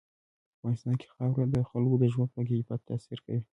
په 0.49 0.53
افغانستان 0.59 0.93
کې 0.99 1.07
خاوره 1.13 1.45
د 1.51 1.57
خلکو 1.69 1.95
د 1.99 2.03
ژوند 2.13 2.29
په 2.33 2.41
کیفیت 2.49 2.81
تاثیر 2.89 3.19
کوي. 3.25 3.41